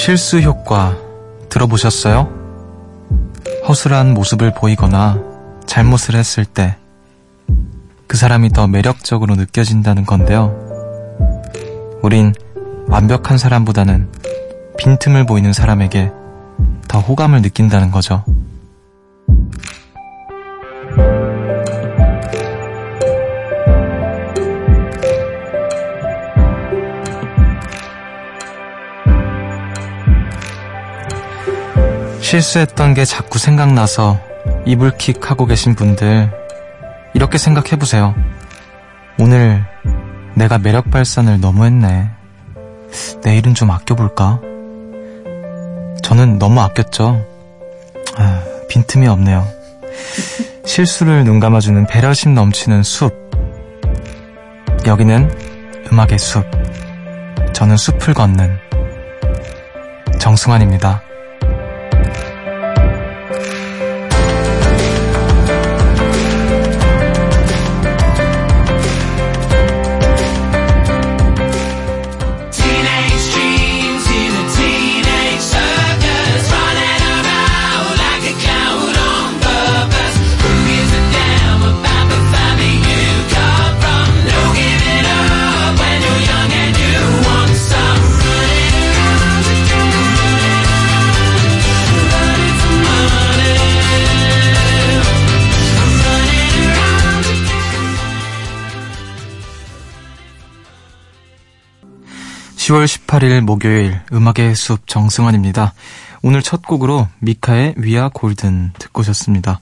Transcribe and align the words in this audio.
실수 0.00 0.40
효과 0.40 0.96
들어보셨어요? 1.50 2.28
허술한 3.68 4.14
모습을 4.14 4.54
보이거나 4.54 5.18
잘못을 5.66 6.14
했을 6.14 6.44
때 6.44 6.80
그 8.10 8.16
사람이 8.16 8.48
더 8.48 8.66
매력적으로 8.66 9.36
느껴진다는 9.36 10.04
건데요. 10.04 10.52
우린 12.02 12.34
완벽한 12.88 13.38
사람보다는 13.38 14.08
빈틈을 14.78 15.26
보이는 15.26 15.52
사람에게 15.52 16.10
더 16.88 16.98
호감을 16.98 17.40
느낀다는 17.40 17.92
거죠. 17.92 18.24
실수했던 32.30 32.94
게 32.94 33.04
자꾸 33.04 33.40
생각나서 33.40 34.20
이불킥 34.64 35.28
하고 35.28 35.46
계신 35.46 35.74
분들, 35.74 36.30
이렇게 37.12 37.38
생각해 37.38 37.70
보세요. 37.70 38.14
오늘 39.18 39.64
내가 40.36 40.58
매력 40.58 40.92
발산을 40.92 41.40
너무 41.40 41.64
했네. 41.64 42.08
내일은 43.24 43.54
좀 43.54 43.72
아껴볼까? 43.72 44.40
저는 46.04 46.38
너무 46.38 46.60
아꼈죠. 46.60 47.26
아, 48.16 48.44
빈틈이 48.68 49.08
없네요. 49.08 49.44
실수를 50.64 51.24
눈 51.24 51.40
감아주는 51.40 51.84
배려심 51.88 52.34
넘치는 52.34 52.84
숲. 52.84 53.12
여기는 54.86 55.36
음악의 55.90 56.16
숲. 56.20 56.44
저는 57.52 57.76
숲을 57.76 58.14
걷는 58.14 58.56
정승환입니다. 60.20 61.09
10월 102.70 102.84
18일 102.84 103.40
목요일 103.40 104.00
음악의 104.12 104.54
숲 104.54 104.86
정승환입니다. 104.86 105.74
오늘 106.22 106.40
첫 106.40 106.62
곡으로 106.62 107.08
미카의 107.18 107.74
위아 107.76 108.10
골든 108.10 108.74
듣고 108.78 109.00
오셨습니다. 109.00 109.58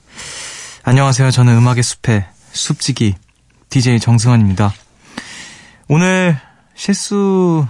안녕하세요. 0.83 1.31
저는 1.31 1.57
음악의 1.57 1.83
숲의 1.83 2.27
숲지기 2.53 3.15
DJ 3.71 4.01
정승환입니다. 4.01 4.75
오늘 5.89 6.39
실수를 6.75 7.65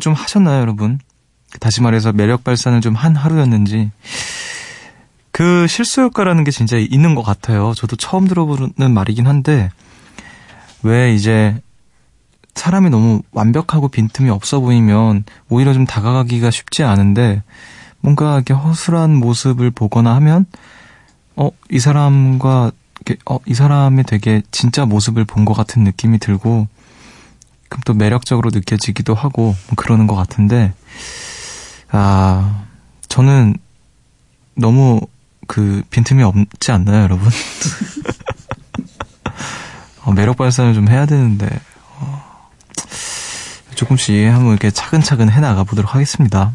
좀 0.00 0.12
하셨나요, 0.12 0.60
여러분? 0.60 0.98
다시 1.60 1.80
말해서 1.80 2.12
매력 2.12 2.42
발산을 2.42 2.80
좀 2.80 2.96
한 2.96 3.14
하루였는지 3.14 3.92
그 5.30 5.68
실수 5.68 6.00
효과라는 6.00 6.42
게 6.42 6.50
진짜 6.50 6.78
있는 6.78 7.14
것 7.14 7.22
같아요. 7.22 7.74
저도 7.76 7.94
처음 7.94 8.26
들어보는 8.26 8.90
말이긴 8.90 9.28
한데 9.28 9.70
왜 10.82 11.14
이제 11.14 11.60
사람이 12.54 12.90
너무 12.90 13.22
완벽하고 13.32 13.88
빈틈이 13.88 14.30
없어 14.30 14.60
보이면 14.60 15.24
오히려 15.48 15.72
좀 15.72 15.86
다가가기가 15.86 16.50
쉽지 16.50 16.82
않은데 16.84 17.42
뭔가 18.00 18.34
이렇게 18.36 18.54
허술한 18.54 19.14
모습을 19.16 19.70
보거나 19.70 20.14
하면 20.16 20.46
어, 21.36 21.50
이 21.70 21.78
사람과 21.80 22.70
어, 23.26 23.38
이 23.46 23.54
사람의 23.54 24.04
되게 24.04 24.42
진짜 24.50 24.86
모습을 24.86 25.24
본 25.24 25.44
것 25.44 25.54
같은 25.54 25.82
느낌이 25.84 26.18
들고 26.18 26.68
그럼 27.68 27.82
또 27.84 27.94
매력적으로 27.94 28.50
느껴지기도 28.52 29.14
하고 29.14 29.54
뭐 29.66 29.74
그러는 29.76 30.06
것 30.06 30.14
같은데 30.14 30.72
아, 31.90 32.64
저는 33.08 33.56
너무 34.54 35.00
그 35.46 35.82
빈틈이 35.90 36.22
없지 36.22 36.72
않나요, 36.72 37.02
여러분? 37.02 37.28
어, 40.04 40.12
매력 40.12 40.36
발산을 40.36 40.74
좀 40.74 40.88
해야 40.88 41.06
되는데 41.06 41.48
조금씩 43.74 44.26
한번 44.32 44.52
이렇게 44.52 44.70
차근차근 44.70 45.30
해나가 45.30 45.64
보도록 45.64 45.94
하겠습니다. 45.94 46.52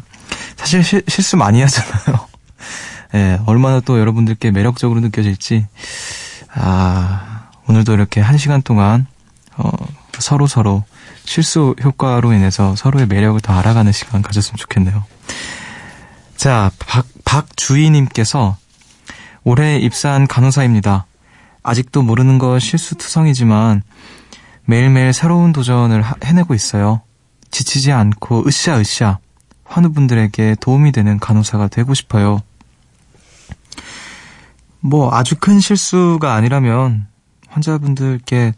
사실 0.56 0.82
시, 0.82 1.02
실수 1.08 1.36
많이 1.36 1.60
하잖아요. 1.62 2.28
예, 3.14 3.18
네, 3.18 3.40
얼마나 3.46 3.80
또 3.80 3.98
여러분들께 3.98 4.50
매력적으로 4.50 5.00
느껴질지, 5.00 5.66
아, 6.54 7.48
오늘도 7.66 7.92
이렇게 7.94 8.20
한 8.20 8.38
시간 8.38 8.62
동안, 8.62 9.06
어, 9.56 9.70
서로 10.18 10.46
서로 10.46 10.84
실수 11.24 11.74
효과로 11.82 12.32
인해서 12.32 12.76
서로의 12.76 13.06
매력을 13.06 13.40
더 13.40 13.52
알아가는 13.54 13.90
시간 13.92 14.22
가졌으면 14.22 14.56
좋겠네요. 14.56 15.04
자, 16.36 16.70
박, 16.78 17.06
박주희님께서 17.24 18.56
올해 19.44 19.78
입사한 19.78 20.26
간호사입니다. 20.26 21.06
아직도 21.62 22.02
모르는 22.02 22.38
거 22.38 22.58
실수투성이지만 22.58 23.82
매일매일 24.64 25.12
새로운 25.12 25.52
도전을 25.52 26.02
해내고 26.24 26.54
있어요. 26.54 27.02
지치지 27.50 27.92
않고 27.92 28.44
으쌰으쌰 28.46 29.18
환우분들에게 29.64 30.56
도움이 30.60 30.92
되는 30.92 31.18
간호사가 31.18 31.68
되고 31.68 31.94
싶어요. 31.94 32.42
뭐 34.80 35.14
아주 35.14 35.36
큰 35.38 35.60
실수가 35.60 36.34
아니라면 36.34 37.06
환자분들께 37.48 38.54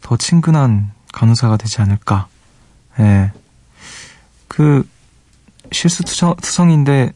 더 0.00 0.16
친근한 0.16 0.92
간호사가 1.12 1.56
되지 1.56 1.80
않을까. 1.82 2.28
예. 2.98 3.32
그 4.48 4.88
실수 5.72 6.02
투성, 6.02 6.36
투성인데 6.36 7.12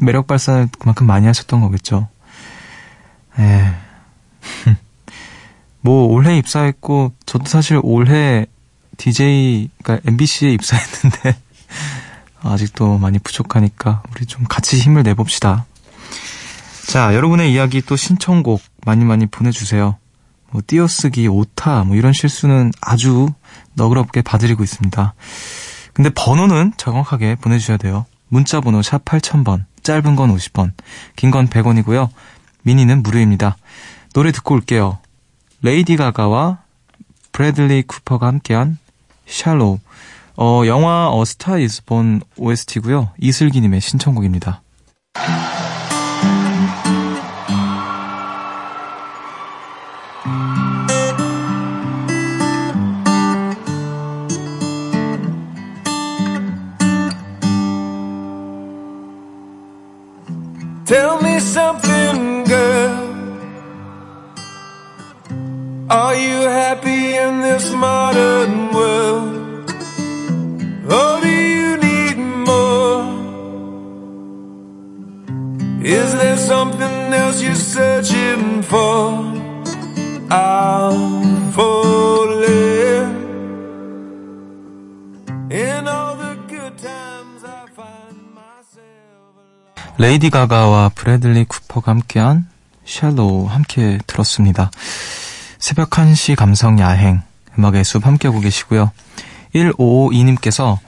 매력 0.00 0.26
발산을 0.26 0.68
그만큼 0.78 1.06
많이 1.06 1.26
하셨던 1.26 1.60
거겠죠. 1.60 2.08
예. 3.38 3.74
뭐 5.80 6.06
올해 6.06 6.36
입사했고 6.38 7.12
저도 7.26 7.46
사실 7.46 7.80
올해 7.82 8.46
DJ, 8.98 9.70
그러니까 9.82 10.06
MBC에 10.10 10.52
입사했는데 10.52 11.36
아직도 12.42 12.98
많이 12.98 13.18
부족하니까 13.18 14.02
우리 14.10 14.26
좀 14.26 14.44
같이 14.44 14.78
힘을 14.78 15.02
내봅시다. 15.02 15.64
자, 16.86 17.14
여러분의 17.14 17.52
이야기 17.52 17.80
또 17.82 17.96
신청곡 17.96 18.60
많이 18.84 19.04
많이 19.04 19.26
보내주세요. 19.26 19.96
뭐 20.50 20.62
띄어쓰기, 20.66 21.28
오타, 21.28 21.84
뭐 21.84 21.96
이런 21.96 22.12
실수는 22.12 22.72
아주 22.80 23.28
너그럽게 23.74 24.22
봐드리고 24.22 24.62
있습니다. 24.62 25.14
근데 25.92 26.10
번호는 26.10 26.72
정확하게 26.76 27.36
보내주셔야 27.36 27.76
돼요. 27.76 28.06
문자 28.28 28.60
번호 28.60 28.82
샵 28.82 29.04
8000번, 29.04 29.64
짧은 29.82 30.16
건 30.16 30.34
50원, 30.34 30.72
긴건 31.16 31.48
100원이고요. 31.48 32.08
미니는 32.62 33.02
무료입니다. 33.02 33.56
노래 34.14 34.32
듣고 34.32 34.54
올게요. 34.54 34.98
레이디 35.60 35.96
가가와 35.96 36.58
브래들리 37.32 37.82
쿠퍼가 37.82 38.26
함께한 38.26 38.78
Shallow. 39.28 39.78
어, 40.36 40.62
영화 40.66 41.10
A 41.10 41.24
Star 41.24 41.58
Is 41.58 41.84
Born 41.84 42.22
OST고요. 42.36 43.10
이슬기 43.20 43.60
님의 43.60 43.80
신청곡입니다. 43.80 44.62
Tell 60.86 61.20
me 61.20 61.36
something, 61.36 62.44
girl. 62.44 63.08
Are 65.90 66.14
you 66.14 66.48
happy 66.48 67.14
in 67.14 67.42
this 67.42 67.70
modern 67.72 68.27
something 76.58 77.14
else 77.14 77.40
you're 77.40 77.54
searching 77.54 78.62
for? 78.62 79.14
I'm 80.28 81.52
falling 81.52 83.14
in 85.50 85.86
all 85.86 86.16
the 86.16 86.34
good 86.48 86.74
times 86.82 87.44
I 87.44 87.64
find 87.78 88.18
myself. 88.34 89.38
레이디 89.98 90.30
가가와 90.30 90.90
브래들리 90.96 91.44
쿠퍼가 91.44 91.92
함께한 91.92 92.48
Shallow 92.84 93.46
함께 93.46 93.98
들었습니다. 94.08 94.72
새벽 95.60 95.90
1시 95.90 96.34
감성 96.34 96.80
야행 96.80 97.22
음악의 97.56 97.84
숲 97.84 98.04
함께하고 98.04 98.40
계시고요. 98.40 98.90
1552님께서 99.54 100.78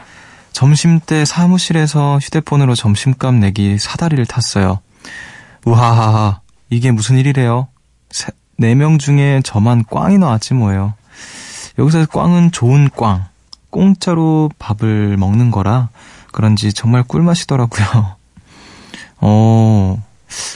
점심때 0.53 1.25
사무실에서 1.25 2.19
휴대폰으로 2.19 2.75
점심값 2.75 3.35
내기 3.37 3.79
사다리를 3.79 4.27
탔어요. 4.27 4.81
우하하하 5.65 6.41
이게 6.71 6.91
무슨 6.91 7.19
일이래요? 7.19 7.69
4명 8.59 8.99
중에 8.99 9.41
저만 9.43 9.85
꽝이 9.91 10.19
나왔지 10.19 10.55
뭐예요. 10.55 10.95
여기서 11.79 12.07
꽝은 12.07 12.53
좋은 12.53 12.91
꽝, 12.95 13.27
공짜로 13.71 14.51
밥을 14.59 15.17
먹는 15.17 15.51
거라 15.51 15.89
그런지 16.33 16.73
정말 16.73 17.03
꿀맛이더라고요. 17.03 18.17
어, 19.23 20.03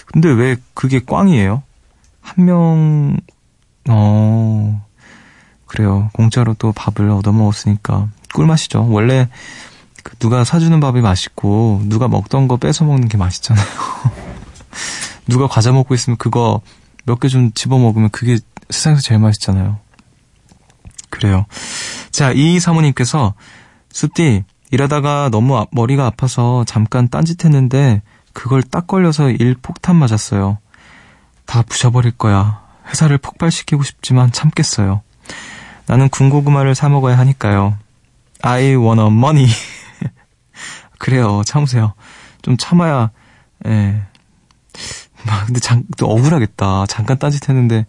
근데 0.07 0.29
왜 0.31 0.57
그게 0.75 1.01
꽝이에요? 1.05 1.63
한 2.21 2.45
명, 2.45 3.17
어, 3.89 4.85
그래요. 5.67 6.11
공짜로 6.13 6.55
또 6.55 6.73
밥을 6.73 7.11
얻어먹었으니까 7.11 8.09
꿀맛이죠. 8.33 8.89
원래 8.91 9.29
그 10.03 10.17
누가 10.17 10.45
사주는 10.45 10.79
밥이 10.79 11.01
맛있고 11.01 11.83
누가 11.85 12.09
먹던 12.09 12.49
거 12.49 12.57
뺏어 12.57 12.85
먹는 12.85 13.09
게 13.09 13.17
맛있잖아요. 13.17 13.65
누가 15.27 15.47
과자 15.49 15.73
먹고 15.73 15.95
있으면 15.95 16.17
그거 16.17 16.61
몇 17.07 17.21
개 17.21 17.29
좀 17.29 17.53
집어 17.53 17.79
먹으면 17.79 18.11
그게 18.11 18.39
세상에서 18.71 19.03
제일 19.03 19.21
맛있잖아요. 19.21 19.79
그래요. 21.11 21.47
자, 22.11 22.33
이 22.33 22.59
사모님께서 22.59 23.35
숲디 23.93 24.45
일하다가 24.71 25.29
너무 25.31 25.67
머리가 25.71 26.07
아파서 26.07 26.65
잠깐 26.67 27.09
딴짓했는데 27.09 28.03
그걸 28.33 28.63
딱 28.63 28.87
걸려서 28.87 29.31
일 29.31 29.55
폭탄 29.61 29.97
맞았어요. 29.97 30.59
다 31.47 31.63
부셔버릴 31.63 32.13
거야. 32.13 32.63
회사를 32.89 33.19
폭발시키고 33.19 33.83
싶지만 33.85 34.33
참겠어요. 34.33 35.03
나는 35.87 36.09
군고구마를 36.09 36.75
사 36.75 36.89
먹어야 36.89 37.17
하니까요. 37.19 37.77
I 38.43 38.75
wanna 38.75 39.07
money. 39.07 39.49
그래요. 40.99 41.43
참으세요. 41.45 41.93
좀 42.43 42.57
참아야, 42.57 43.11
예. 43.67 44.03
막, 45.27 45.47
근데 45.47 45.61
잠, 45.61 45.85
또 45.97 46.11
억울하겠다. 46.11 46.87
잠깐 46.87 47.19
딴짓했는데, 47.19 47.87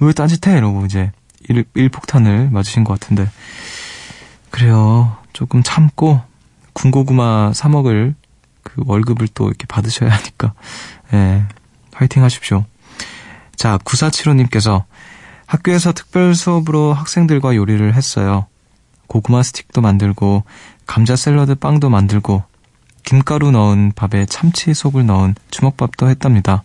왜 0.00 0.12
딴짓해? 0.12 0.56
이러고 0.56 0.84
이제, 0.86 1.12
일, 1.48 1.64
일폭탄을 1.74 2.50
맞으신 2.50 2.84
것 2.84 2.98
같은데. 2.98 3.28
그래요. 4.50 5.16
조금 5.32 5.62
참고, 5.62 6.20
군고구마 6.72 7.52
사 7.54 7.68
먹을 7.68 8.14
그 8.62 8.82
월급을 8.86 9.28
또 9.34 9.48
이렇게 9.48 9.66
받으셔야 9.66 10.10
하니까, 10.10 10.54
예, 11.12 11.44
화이팅 11.92 12.22
하십시오. 12.22 12.64
자, 13.56 13.78
9475님께서 13.78 14.84
학교에서 15.46 15.92
특별 15.92 16.34
수업으로 16.34 16.92
학생들과 16.92 17.56
요리를 17.56 17.94
했어요. 17.94 18.46
고구마 19.06 19.42
스틱도 19.42 19.80
만들고, 19.80 20.44
감자 20.86 21.16
샐러드 21.16 21.54
빵도 21.56 21.88
만들고, 21.88 22.44
김가루 23.04 23.50
넣은 23.50 23.92
밥에 23.96 24.26
참치 24.26 24.74
속을 24.74 25.06
넣은 25.06 25.34
주먹밥도 25.50 26.08
했답니다. 26.10 26.62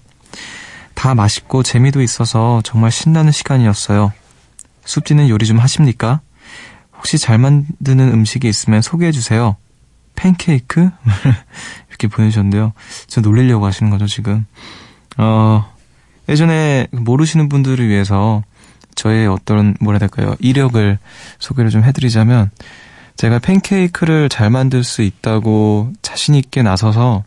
다 1.03 1.15
맛있고 1.15 1.63
재미도 1.63 2.01
있어서 2.01 2.61
정말 2.63 2.89
신나는 2.89 3.33
시간이었어요. 3.33 4.13
숲지는 4.85 5.27
요리 5.27 5.45
좀 5.45 5.59
하십니까? 5.59 6.21
혹시 6.95 7.17
잘 7.17 7.37
만드는 7.37 8.13
음식이 8.13 8.47
있으면 8.47 8.81
소개해 8.81 9.11
주세요. 9.11 9.57
팬케이크? 10.15 10.89
이렇게 11.89 12.07
보내주셨는데요. 12.07 12.71
저 13.07 13.19
놀리려고 13.19 13.65
하시는 13.65 13.89
거죠, 13.89 14.07
지금. 14.07 14.45
어, 15.17 15.69
예전에 16.29 16.87
모르시는 16.91 17.49
분들을 17.49 17.85
위해서 17.85 18.41
저의 18.95 19.27
어떤, 19.27 19.75
뭐라 19.81 19.97
해야 19.97 20.07
될까요? 20.07 20.37
이력을 20.39 20.97
소개를 21.37 21.69
좀 21.69 21.83
해드리자면, 21.83 22.49
제가 23.17 23.39
팬케이크를 23.39 24.29
잘 24.29 24.49
만들 24.49 24.85
수 24.85 25.01
있다고 25.01 25.91
자신있게 26.01 26.63
나서서, 26.63 27.25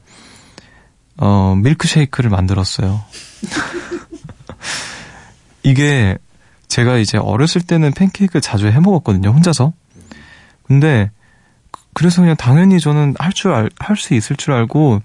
어, 1.19 1.55
밀크쉐이크를 1.57 2.31
만들었어요. 2.31 3.03
이게 5.63 6.17
제가 6.69 6.99
이제 6.99 7.19
어렸을 7.19 7.63
때는 7.63 7.93
팬케이크 7.93 8.41
자주 8.41 8.69
해 8.69 8.79
먹었거든요, 8.81 9.31
혼자서. 9.31 9.73
근데 10.65 11.11
그래서 11.95 12.21
그냥 12.21 12.37
당연히 12.37 12.81
저는 12.81 13.15
할 13.19 13.33
줄 13.33 13.53
알, 13.53 13.71
할 13.79 13.97
수 13.97 14.15
있을 14.15 14.37
줄 14.37 14.53
알고 14.53 15.01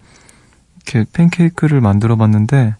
이렇게 0.85 1.09
팬케이크를 1.13 1.81
만들어 1.81 2.15
봤는데 2.17 2.75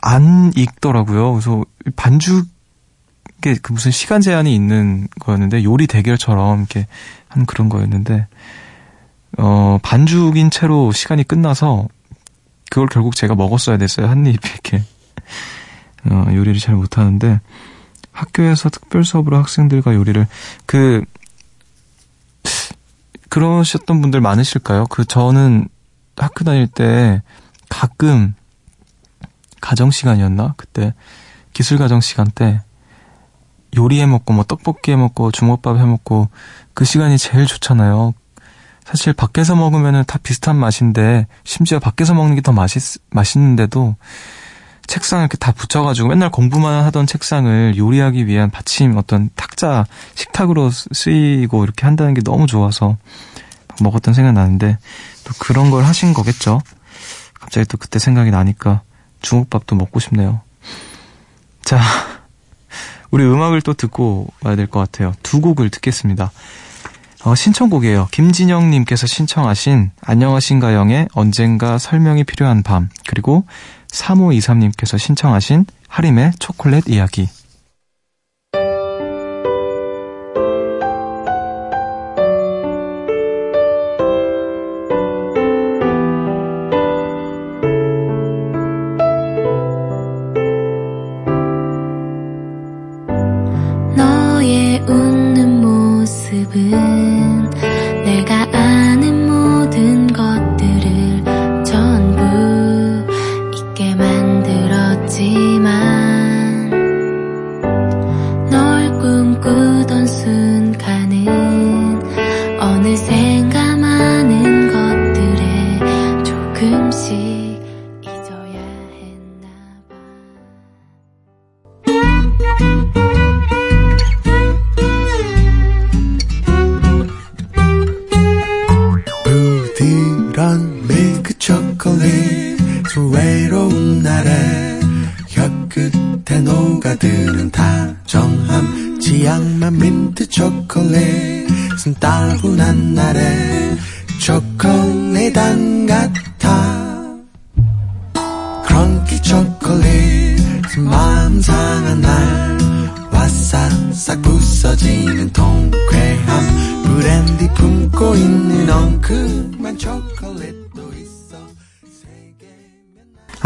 안 0.00 0.52
익더라고요. 0.54 1.32
그래서 1.32 1.64
반죽에 1.96 2.44
그 3.62 3.72
무슨 3.72 3.90
시간 3.90 4.20
제한이 4.20 4.54
있는 4.54 5.08
거였는데 5.18 5.64
요리 5.64 5.86
대결처럼 5.86 6.60
이렇게 6.60 6.86
한 7.28 7.46
그런 7.46 7.68
거였는데 7.68 8.26
어 9.38 9.78
반죽인 9.82 10.50
채로 10.50 10.92
시간이 10.92 11.24
끝나서 11.24 11.88
그걸 12.70 12.88
결국 12.88 13.14
제가 13.16 13.34
먹었어야 13.34 13.78
됐어요. 13.78 14.08
한 14.08 14.26
입 14.26 14.44
이렇게 14.44 14.82
어, 16.10 16.26
요리를 16.32 16.58
잘 16.60 16.74
못하는데 16.74 17.40
학교에서 18.12 18.68
특별 18.68 19.04
수업으로 19.04 19.36
학생들과 19.38 19.94
요리를 19.94 20.26
그 20.66 21.04
그러셨던 23.28 24.00
분들 24.00 24.20
많으실까요? 24.20 24.86
그 24.86 25.04
저는 25.04 25.68
학교 26.16 26.44
다닐 26.44 26.68
때 26.68 27.22
가끔 27.68 28.34
가정 29.60 29.90
시간이었나? 29.90 30.54
그때 30.56 30.94
기술 31.52 31.78
가정 31.78 32.00
시간 32.00 32.26
때 32.30 32.60
요리해 33.76 34.06
먹고 34.06 34.32
뭐 34.34 34.44
떡볶이 34.44 34.92
해 34.92 34.96
먹고 34.96 35.32
주먹밥 35.32 35.78
해 35.78 35.84
먹고 35.84 36.28
그 36.74 36.84
시간이 36.84 37.18
제일 37.18 37.46
좋잖아요. 37.46 38.14
사실 38.84 39.12
밖에서 39.12 39.56
먹으면은 39.56 40.04
다 40.06 40.18
비슷한 40.22 40.56
맛인데 40.56 41.26
심지어 41.44 41.78
밖에서 41.78 42.14
먹는 42.14 42.34
게 42.36 42.42
더 42.42 42.52
맛있 42.52 43.00
맛있는데도 43.10 43.96
책상 44.86 45.20
이렇게 45.20 45.38
다 45.38 45.52
붙여가지고 45.52 46.08
맨날 46.08 46.30
공부만 46.30 46.84
하던 46.84 47.06
책상을 47.06 47.76
요리하기 47.78 48.26
위한 48.26 48.50
받침 48.50 48.96
어떤 48.98 49.30
탁자 49.34 49.86
식탁으로 50.14 50.70
쓰이고 50.70 51.64
이렇게 51.64 51.86
한다는 51.86 52.12
게 52.12 52.20
너무 52.22 52.46
좋아서 52.46 52.98
먹었던 53.80 54.12
생각 54.12 54.32
나는데 54.32 54.76
또 55.24 55.32
그런 55.38 55.70
걸 55.70 55.84
하신 55.84 56.12
거겠죠. 56.12 56.60
갑자기 57.40 57.66
또 57.66 57.78
그때 57.78 57.98
생각이 57.98 58.30
나니까 58.30 58.82
중국밥도 59.22 59.74
먹고 59.74 60.00
싶네요. 60.00 60.42
자, 61.62 61.80
우리 63.10 63.24
음악을 63.24 63.62
또 63.62 63.72
듣고 63.72 64.28
와야 64.42 64.54
될 64.54 64.66
것 64.66 64.80
같아요. 64.80 65.14
두 65.22 65.40
곡을 65.40 65.70
듣겠습니다. 65.70 66.30
어, 67.24 67.34
신청곡이에요. 67.34 68.08
김진영님께서 68.10 69.06
신청하신 69.06 69.92
안녕하신가영의 70.02 71.08
언젠가 71.14 71.78
설명이 71.78 72.24
필요한 72.24 72.62
밤 72.62 72.90
그리고 73.06 73.46
3523님께서 73.88 74.98
신청하신 74.98 75.64
하림의 75.88 76.32
초콜릿 76.38 76.86
이야기. 76.88 77.28
모 96.42 97.23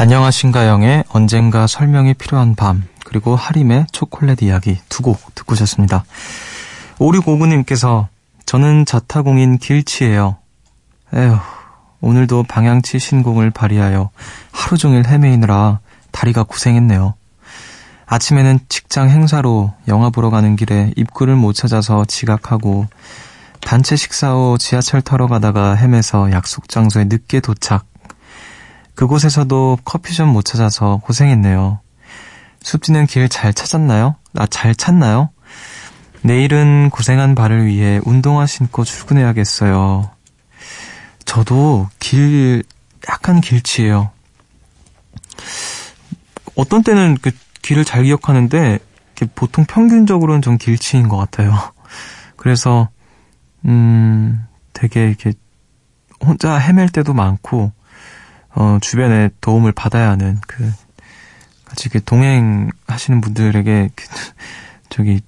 안녕하신가영의 0.01 1.03
언젠가 1.09 1.67
설명이 1.67 2.15
필요한 2.15 2.55
밤 2.55 2.85
그리고 3.05 3.35
하림의 3.35 3.87
초콜릿 3.91 4.45
이야기 4.45 4.79
두 4.89 5.03
곡 5.03 5.35
듣고 5.35 5.55
오셨습니다. 5.55 6.05
5659님께서 7.01 8.07
저는 8.47 8.85
자타공인 8.85 9.59
길치예요. 9.59 10.37
에휴 11.15 11.37
오늘도 12.01 12.45
방향치 12.45 13.01
신공을 13.01 13.51
발휘하여 13.51 14.11
하루 14.53 14.79
종일 14.79 15.05
헤매이느라 15.05 15.81
다리가 16.13 16.45
고생했네요. 16.45 17.15
아침에는 18.07 18.61
직장 18.69 19.11
행사로 19.11 19.75
영화 19.89 20.11
보러 20.11 20.31
가는 20.31 20.55
길에 20.55 20.93
입구를 20.95 21.35
못 21.35 21.55
찾아서 21.55 22.05
지각하고 22.05 22.87
단체 23.61 23.97
식사 23.97 24.31
후 24.31 24.59
지하철 24.61 25.03
타러 25.03 25.27
가다가 25.27 25.75
헤매서 25.75 26.31
약속 26.31 26.69
장소에 26.69 27.07
늦게 27.07 27.41
도착. 27.41 27.85
그곳에서도 28.99 29.79
커피숍 29.85 30.27
못 30.27 30.45
찾아서 30.45 31.01
고생했네요. 31.05 31.79
숲지는 32.63 33.07
길 33.07 33.29
잘 33.29 33.55
찾았나요? 33.55 34.17
아, 34.35 34.47
잘 34.49 34.75
찾나요? 34.75 35.31
내일은 36.23 36.91
고생한 36.91 37.37
발을 37.37 37.65
위해 37.67 38.01
운동화 38.05 38.45
신고 38.47 38.83
출근해야겠어요. 38.83 40.11
저도 41.25 41.89
길, 42.01 42.65
약간 43.09 43.41
길치예요. 43.41 44.11
어떤 46.57 46.83
때는 46.83 47.19
그 47.23 47.31
길을 47.63 47.85
잘 47.85 48.03
기억하는데, 48.03 48.81
보통 49.37 49.65
평균적으로는 49.65 50.43
좀 50.43 50.59
길치인 50.59 51.09
것 51.09 51.17
같아요. 51.19 51.55
그래서, 52.35 52.89
음, 53.65 54.45
되게 54.73 55.07
이렇게 55.07 55.35
혼자 56.21 56.57
헤맬 56.59 56.89
때도 56.89 57.15
많고, 57.15 57.78
어, 58.55 58.79
주변에 58.81 59.31
도움을 59.41 59.73
받아야 59.73 60.11
하는 60.11 60.39
그, 60.47 60.73
같이 61.65 61.89
이렇게 61.89 62.01
동행하시는 62.01 63.21
분들에게 63.21 63.91
그, 63.95 64.05
저기 64.89 65.21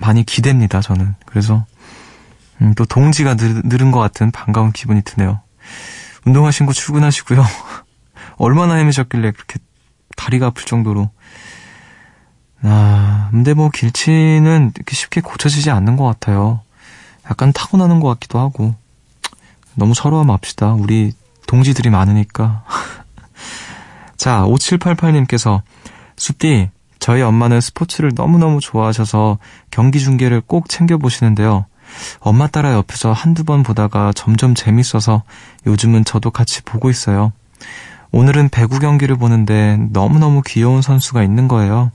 많이 0.00 0.24
기댑니다, 0.24 0.82
저는. 0.82 1.14
그래서, 1.26 1.66
음, 2.60 2.74
또 2.74 2.84
동지가 2.84 3.36
늘, 3.36 3.62
늘은 3.64 3.90
것 3.90 4.00
같은 4.00 4.30
반가운 4.30 4.72
기분이 4.72 5.02
드네요. 5.02 5.40
운동하신 6.26 6.66
거 6.66 6.72
출근하시고요. 6.72 7.44
얼마나 8.36 8.74
헤매셨길래 8.74 9.32
그렇게 9.32 9.58
다리가 10.16 10.46
아플 10.46 10.64
정도로. 10.64 11.10
아, 12.62 13.28
근데 13.30 13.52
뭐 13.52 13.68
길치는 13.68 14.72
이렇게 14.74 14.96
쉽게 14.96 15.20
고쳐지지 15.20 15.70
않는 15.70 15.96
것 15.96 16.04
같아요. 16.04 16.62
약간 17.28 17.52
타고나는 17.52 18.00
것 18.00 18.08
같기도 18.08 18.38
하고. 18.38 18.74
너무 19.74 19.92
서러워 19.94 20.24
맙시다. 20.24 20.72
우리 20.72 21.12
동지들이 21.46 21.90
많으니까. 21.90 22.64
자, 24.16 24.44
5788님께서, 24.44 25.62
숲디, 26.16 26.70
저희 26.98 27.20
엄마는 27.22 27.60
스포츠를 27.60 28.12
너무너무 28.14 28.60
좋아하셔서 28.60 29.38
경기 29.70 30.00
중계를 30.00 30.40
꼭 30.40 30.68
챙겨보시는데요. 30.68 31.66
엄마 32.20 32.46
따라 32.46 32.72
옆에서 32.72 33.12
한두 33.12 33.44
번 33.44 33.62
보다가 33.62 34.12
점점 34.14 34.54
재밌어서 34.54 35.22
요즘은 35.66 36.04
저도 36.04 36.30
같이 36.30 36.62
보고 36.62 36.90
있어요. 36.90 37.32
오늘은 38.10 38.48
배구 38.48 38.78
경기를 38.78 39.16
보는데 39.16 39.76
너무너무 39.90 40.42
귀여운 40.46 40.82
선수가 40.82 41.22
있는 41.22 41.48
거예요. 41.48 41.90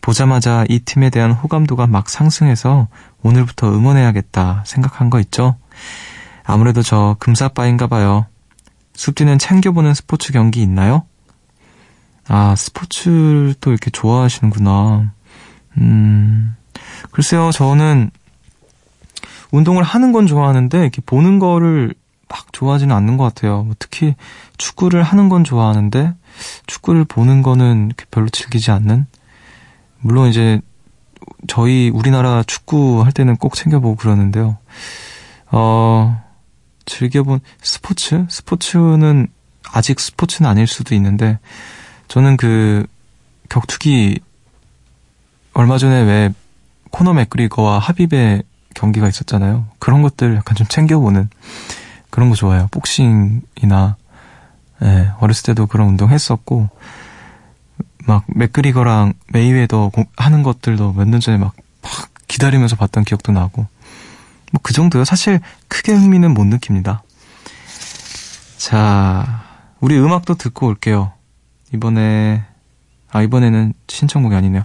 보자마자 0.00 0.64
이 0.68 0.80
팀에 0.80 1.10
대한 1.10 1.32
호감도가 1.32 1.86
막 1.86 2.08
상승해서 2.08 2.88
오늘부터 3.22 3.70
응원해야겠다 3.70 4.64
생각한 4.66 5.10
거 5.10 5.20
있죠? 5.20 5.56
아무래도 6.44 6.82
저 6.82 7.16
금사빠인가 7.18 7.86
봐요. 7.86 8.26
숲디는 9.00 9.38
챙겨보는 9.38 9.94
스포츠 9.94 10.30
경기 10.30 10.60
있나요? 10.60 11.04
아, 12.28 12.54
스포츠를 12.54 13.54
또 13.58 13.70
이렇게 13.70 13.90
좋아하시는구나. 13.90 15.14
음, 15.78 16.54
글쎄요, 17.10 17.50
저는 17.50 18.10
운동을 19.52 19.82
하는 19.84 20.12
건 20.12 20.26
좋아하는데, 20.26 20.78
이렇게 20.78 21.00
보는 21.00 21.38
거를 21.38 21.94
막 22.28 22.52
좋아하지는 22.52 22.94
않는 22.94 23.16
것 23.16 23.24
같아요. 23.24 23.62
뭐 23.62 23.74
특히 23.78 24.16
축구를 24.58 25.02
하는 25.02 25.30
건 25.30 25.44
좋아하는데, 25.44 26.12
축구를 26.66 27.06
보는 27.06 27.40
거는 27.40 27.92
별로 28.10 28.28
즐기지 28.28 28.70
않는? 28.70 29.06
물론 30.00 30.28
이제, 30.28 30.60
저희 31.48 31.88
우리나라 31.88 32.42
축구 32.42 33.02
할 33.02 33.12
때는 33.12 33.38
꼭 33.38 33.54
챙겨보고 33.54 33.96
그러는데요. 33.96 34.58
어, 35.50 36.22
즐겨본 36.90 37.40
스포츠? 37.62 38.26
스포츠는 38.28 39.28
아직 39.72 40.00
스포츠는 40.00 40.50
아닐 40.50 40.66
수도 40.66 40.94
있는데, 40.96 41.38
저는 42.08 42.36
그 42.36 42.84
격투기 43.48 44.18
얼마 45.54 45.78
전에 45.78 46.02
왜 46.02 46.30
코너 46.90 47.12
맥그리거와 47.14 47.80
하빕의 47.80 48.42
경기가 48.74 49.08
있었잖아요. 49.08 49.66
그런 49.78 50.02
것들 50.02 50.34
약간 50.36 50.56
좀 50.56 50.66
챙겨보는 50.66 51.30
그런 52.10 52.28
거 52.28 52.34
좋아해요. 52.34 52.68
복싱이나 52.72 53.96
예, 54.82 55.10
어렸을 55.20 55.44
때도 55.44 55.66
그런 55.66 55.88
운동 55.88 56.10
했었고 56.10 56.68
막 58.06 58.24
맥그리거랑 58.28 59.12
메이웨더 59.28 59.92
하는 60.16 60.42
것들도 60.42 60.94
몇 60.94 61.04
년 61.06 61.20
전에 61.20 61.36
막, 61.36 61.54
막 61.82 61.92
기다리면서 62.26 62.76
봤던 62.76 63.04
기억도 63.04 63.30
나고 63.30 63.66
뭐 64.50 64.60
그 64.62 64.72
정도요. 64.72 65.04
사실 65.04 65.40
크게 65.68 65.92
흥미는 65.92 66.32
못 66.34 66.44
느낍니다. 66.44 67.02
자, 68.58 69.42
우리 69.80 69.98
음악도 69.98 70.34
듣고 70.34 70.66
올게요. 70.66 71.12
이번에 71.72 72.42
아 73.12 73.22
이번에는 73.22 73.72
신청곡이 73.88 74.34
아니네요. 74.34 74.62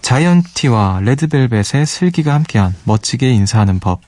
자이언티와 0.00 1.00
레드벨벳의 1.02 1.86
슬기가 1.86 2.34
함께한 2.34 2.74
멋지게 2.84 3.30
인사하는 3.32 3.78
법. 3.80 4.00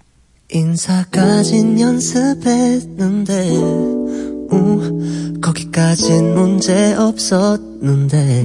인사까진 0.50 1.80
연습했는데 1.80 3.50
음, 4.52 5.40
거기까진 5.40 6.34
문제 6.34 6.94
없었는데 6.94 8.44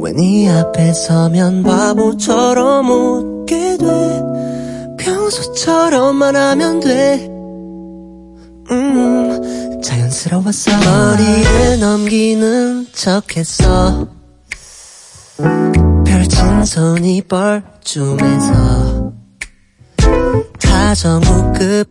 왜 0.00 0.12
네 0.12 0.48
앞에 0.48 0.92
서면 0.92 1.64
바보처럼 1.64 2.88
웃게 2.88 3.76
돼 3.78 4.22
평소처럼만 4.98 6.36
하면 6.36 6.80
돼. 6.80 7.26
음, 8.70 9.80
자연스러웠어 9.82 10.70
머리에 10.78 11.76
넘기는 11.76 12.86
척했어 12.92 14.06
펼친 16.04 16.64
손이 16.64 17.22
뻘쭘해서 17.22 19.12
다정우급 20.60 21.88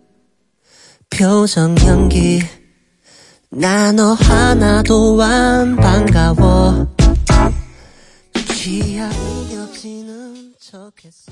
표정 1.10 1.76
연기 1.88 2.42
나 3.50 3.92
너 3.94 4.14
하나도 4.14 5.20
안 5.24 5.76
반가워. 5.78 6.86
취향이 8.54 9.50
겹치는 9.50 10.54
척했어 10.60 11.32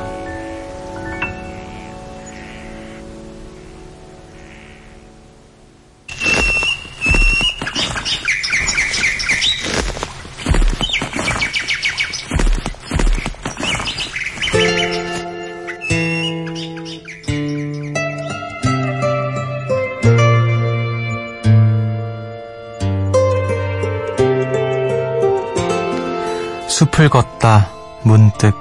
숲을 26.81 27.09
걷다 27.09 27.69
문득 28.01 28.55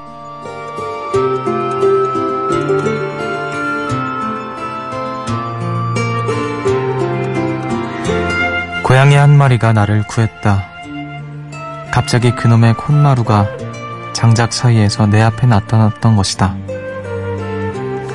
고양이 8.85 9.15
한 9.15 9.39
마리가 9.39 9.73
나를 9.73 10.03
구했다. 10.07 10.67
갑자기 11.91 12.35
그놈의 12.35 12.75
콧마루가 12.75 13.47
장작 14.13 14.53
사이에서 14.53 15.07
내 15.07 15.23
앞에 15.23 15.47
나타났던 15.47 16.17
것이다. 16.17 16.57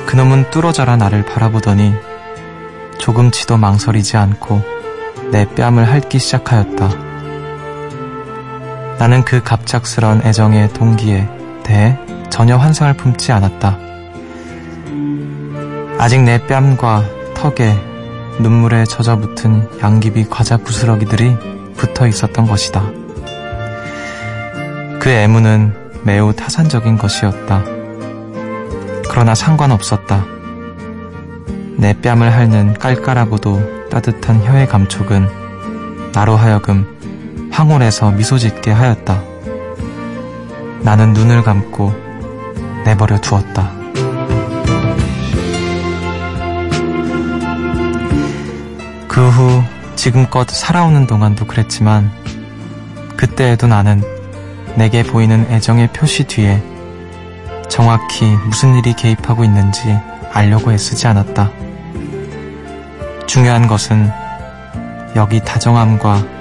그놈은 0.06 0.52
뚫어져라 0.52 0.96
나를 0.96 1.24
바라보더니 1.24 1.94
조금치도 2.98 3.56
망설이지 3.56 4.16
않고 4.16 4.62
내 5.32 5.46
뺨을 5.56 5.84
핥기 5.84 6.20
시작하였다. 6.20 7.05
나는 8.98 9.24
그 9.24 9.42
갑작스런 9.42 10.22
애정의 10.24 10.72
동기에 10.72 11.28
대해 11.62 11.98
전혀 12.30 12.56
환상을 12.56 12.94
품지 12.94 13.32
않았다. 13.32 13.78
아직 15.98 16.22
내 16.22 16.44
뺨과 16.46 17.04
턱에 17.34 17.74
눈물에 18.40 18.84
젖어 18.84 19.16
붙은 19.16 19.68
양귀비 19.82 20.26
과자 20.28 20.56
부스러기들이 20.56 21.36
붙어 21.76 22.06
있었던 22.06 22.46
것이다. 22.46 22.82
그 25.00 25.10
애무는 25.10 25.74
매우 26.04 26.32
타산적인 26.32 26.98
것이었다. 26.98 27.62
그러나 29.08 29.34
상관없었다. 29.34 30.24
내 31.76 31.92
뺨을 32.00 32.32
핥는 32.32 32.74
깔깔하고도 32.74 33.88
따뜻한 33.90 34.42
혀의 34.44 34.66
감촉은 34.68 35.28
나로 36.12 36.36
하여금 36.36 36.95
황홀해서 37.56 38.10
미소 38.10 38.36
짓게 38.36 38.70
하였다. 38.70 39.22
나는 40.82 41.14
눈을 41.14 41.42
감고 41.42 41.90
내버려 42.84 43.18
두었다. 43.18 43.70
그 49.08 49.26
후 49.30 49.62
지금껏 49.94 50.46
살아오는 50.50 51.06
동안도 51.06 51.46
그랬지만 51.46 52.12
그때에도 53.16 53.66
나는 53.66 54.02
내게 54.74 55.02
보이는 55.02 55.46
애정의 55.50 55.88
표시 55.94 56.24
뒤에 56.24 56.62
정확히 57.70 58.26
무슨 58.26 58.76
일이 58.76 58.92
개입하고 58.92 59.44
있는지 59.44 59.98
알려고 60.30 60.74
애쓰지 60.74 61.06
않았다. 61.06 61.50
중요한 63.26 63.66
것은 63.66 64.10
여기 65.16 65.40
다정함과 65.40 66.35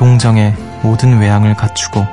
동정의 0.00 0.54
모든 0.82 1.18
외양을 1.18 1.54
갖추고 1.54 2.06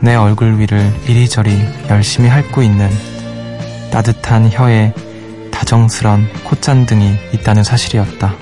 내 0.00 0.14
얼굴 0.14 0.60
위를 0.60 0.94
이리저리 1.08 1.50
열심히 1.90 2.28
핥고 2.28 2.62
있는 2.62 2.88
따뜻한 3.90 4.48
혀에 4.52 4.94
다정스런 5.50 6.28
콧잔등이 6.44 7.18
있다는 7.32 7.64
사실이었다. 7.64 8.32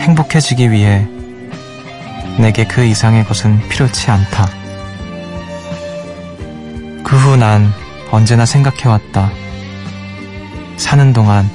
행복해지기 0.00 0.70
위해 0.70 1.08
내게 2.38 2.66
그 2.66 2.84
이상의 2.84 3.24
것은 3.24 3.66
필요치 3.70 4.10
않다. 4.10 4.46
그 7.04 7.16
후 7.16 7.36
난 7.38 7.72
언제나 8.10 8.44
생각해왔다. 8.44 9.30
사는 10.76 11.12
동안 11.14 11.48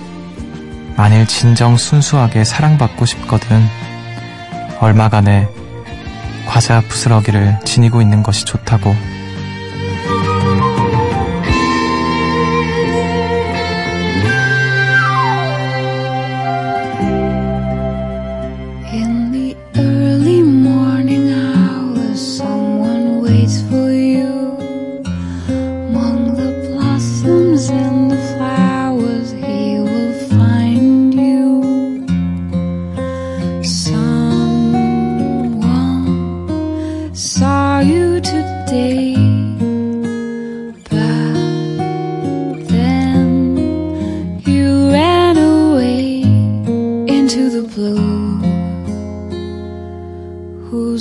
만일 0.97 1.27
진정 1.27 1.77
순수하게 1.77 2.43
사랑받고 2.43 3.05
싶거든 3.05 3.67
얼마간의 4.79 5.47
과자 6.47 6.81
부스러기를 6.81 7.59
지니고 7.65 8.01
있는 8.01 8.23
것이 8.23 8.45
좋다고. 8.45 8.95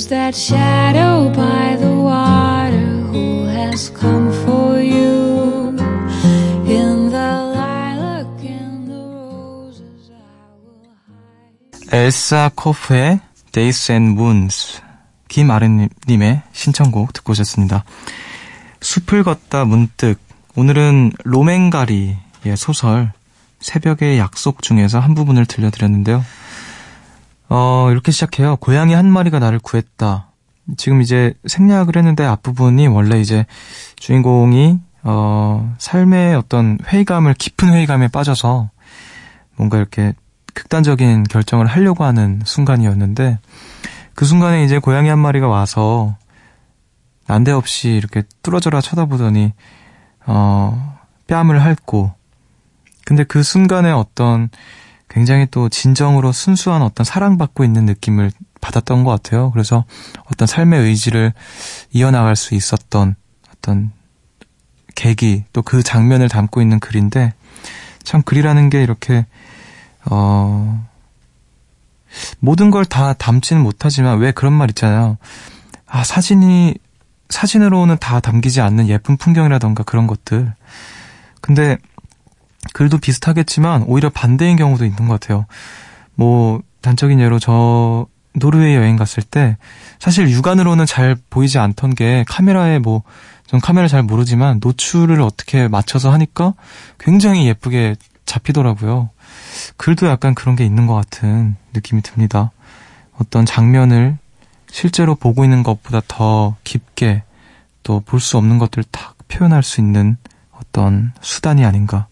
Who's 0.08 0.16
that 0.16 0.34
shadow 0.34 1.30
by 1.36 1.76
the 1.76 1.92
water? 1.92 2.80
Who 3.12 3.44
has 3.44 3.92
come 3.92 4.32
for 4.42 4.80
you? 4.80 5.76
In 6.64 7.10
the 7.10 7.52
lilac 7.52 8.40
and 8.40 8.88
the 8.88 9.04
roses, 9.04 10.08
I 10.08 10.56
will 10.64 10.88
hide. 11.90 11.94
엘사 11.94 12.50
코프의 12.54 13.20
Days 13.52 13.92
and 13.92 14.18
Moons 14.18 14.80
김아른님의 15.28 16.40
신청곡 16.52 17.12
듣고 17.12 17.32
오셨습니다. 17.32 17.84
숲을 18.80 19.24
걷다 19.24 19.66
문득 19.66 20.16
오늘은 20.56 21.12
로맨가리의 21.24 22.56
소설 22.56 23.12
새벽의 23.60 24.18
약속 24.18 24.62
중에서 24.62 25.00
한 25.00 25.14
부분을 25.14 25.44
들려드렸는데요. 25.44 26.24
어, 27.48 27.88
이렇게 27.90 28.12
시작해요. 28.12 28.56
고양이 28.56 28.94
한 28.94 29.10
마리가 29.10 29.38
나를 29.38 29.58
구했다. 29.58 30.28
지금 30.76 31.00
이제 31.00 31.32
생략을 31.46 31.96
했는데 31.96 32.24
앞부분이 32.24 32.88
원래 32.88 33.20
이제 33.20 33.46
주인공이 33.96 34.78
어, 35.02 35.74
삶의 35.78 36.34
어떤 36.34 36.78
회의감을 36.86 37.34
깊은 37.34 37.72
회의감에 37.72 38.08
빠져서 38.08 38.70
뭔가 39.56 39.78
이렇게 39.78 40.12
극단적인 40.52 41.24
결정을 41.24 41.66
하려고 41.66 42.04
하는 42.04 42.40
순간이었는데 42.44 43.38
그 44.14 44.24
순간에 44.24 44.64
이제 44.64 44.78
고양이 44.78 45.08
한 45.08 45.18
마리가 45.18 45.46
와서 45.46 46.16
난데없이 47.26 47.90
이렇게 47.90 48.24
뚫어져라 48.42 48.80
쳐다보더니 48.80 49.52
어 50.26 50.98
뺨을 51.28 51.62
핥고 51.62 52.12
근데 53.04 53.24
그 53.24 53.42
순간에 53.42 53.90
어떤 53.90 54.50
굉장히 55.08 55.46
또 55.50 55.68
진정으로 55.68 56.32
순수한 56.32 56.82
어떤 56.82 57.04
사랑받고 57.04 57.64
있는 57.64 57.86
느낌을 57.86 58.30
받았던 58.60 59.04
것 59.04 59.10
같아요. 59.10 59.50
그래서 59.52 59.84
어떤 60.30 60.46
삶의 60.46 60.82
의지를 60.82 61.32
이어나갈 61.92 62.36
수 62.36 62.54
있었던 62.54 63.14
어떤 63.52 63.92
계기 64.94 65.44
또 65.52 65.62
그 65.62 65.82
장면을 65.82 66.28
담고 66.28 66.60
있는 66.60 66.80
글인데 66.80 67.32
참 68.02 68.22
글이라는 68.22 68.68
게 68.70 68.82
이렇게 68.82 69.26
어 70.10 70.84
모든 72.40 72.70
걸 72.70 72.84
다 72.84 73.12
담지는 73.12 73.62
못하지만 73.62 74.18
왜 74.18 74.32
그런 74.32 74.52
말 74.52 74.70
있잖아요. 74.70 75.18
아 75.86 76.04
사진이 76.04 76.74
사진으로는 77.28 77.98
다 77.98 78.20
담기지 78.20 78.60
않는 78.60 78.88
예쁜 78.88 79.16
풍경이라던가 79.16 79.82
그런 79.84 80.06
것들. 80.06 80.52
근데 81.40 81.76
글도 82.72 82.98
비슷하겠지만 82.98 83.84
오히려 83.86 84.10
반대인 84.10 84.56
경우도 84.56 84.84
있는 84.84 85.08
것 85.08 85.20
같아요. 85.20 85.46
뭐 86.14 86.60
단적인 86.80 87.20
예로 87.20 87.38
저 87.38 88.06
노르웨이 88.34 88.74
여행 88.74 88.96
갔을 88.96 89.22
때 89.22 89.56
사실 89.98 90.28
육안으로는 90.30 90.86
잘 90.86 91.16
보이지 91.30 91.58
않던 91.58 91.94
게 91.94 92.24
카메라에 92.28 92.78
뭐 92.78 93.02
전 93.48 93.60
카메라 93.60 93.88
잘 93.88 94.02
모르지만 94.02 94.60
노출을 94.62 95.22
어떻게 95.22 95.68
맞춰서 95.68 96.12
하니까 96.12 96.52
굉장히 96.98 97.46
예쁘게 97.46 97.96
잡히더라고요. 98.26 99.08
글도 99.78 100.06
약간 100.06 100.34
그런 100.34 100.54
게 100.54 100.66
있는 100.66 100.86
것 100.86 100.94
같은 100.94 101.56
느낌이 101.72 102.02
듭니다. 102.02 102.50
어떤 103.18 103.46
장면을 103.46 104.18
실제로 104.70 105.14
보고 105.14 105.44
있는 105.44 105.62
것보다 105.62 106.02
더 106.06 106.56
깊게 106.62 107.22
또 107.82 108.00
볼 108.00 108.20
수 108.20 108.36
없는 108.36 108.58
것들을 108.58 108.84
딱 108.92 109.16
표현할 109.28 109.62
수 109.62 109.80
있는 109.80 110.18
어떤 110.52 111.12
수단이 111.22 111.64
아닌가. 111.64 112.06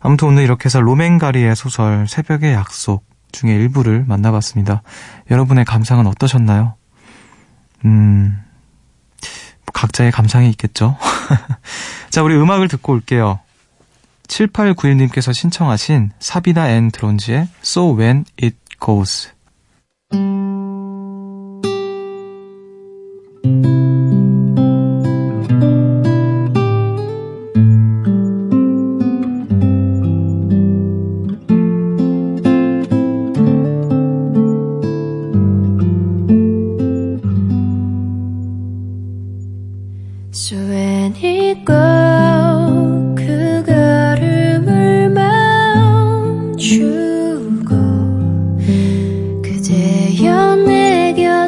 아무튼 0.00 0.28
오늘 0.28 0.42
이렇게 0.42 0.66
해서 0.66 0.80
로맨가리의 0.80 1.54
소설 1.56 2.06
새벽의 2.08 2.54
약속 2.54 3.04
중에 3.30 3.52
일부를 3.54 4.04
만나봤습니다. 4.06 4.82
여러분의 5.30 5.64
감상은 5.64 6.06
어떠셨나요? 6.06 6.74
음, 7.84 8.38
각자의 9.72 10.12
감상이 10.12 10.50
있겠죠? 10.50 10.96
자, 12.10 12.22
우리 12.22 12.36
음악을 12.36 12.68
듣고 12.68 12.92
올게요. 12.92 13.40
7891님께서 14.28 15.34
신청하신 15.34 16.12
사비나 16.18 16.70
앤 16.70 16.90
드론즈의 16.90 17.48
So 17.62 17.96
When 17.96 18.24
It 18.40 18.56
Goes. 18.80 19.30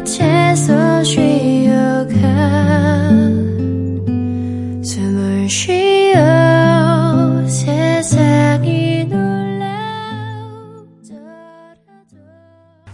곁에서 0.04 1.02
쉬어가 1.02 2.12
숨을 4.84 5.48
쉬어 5.48 7.48
세상이 7.48 8.84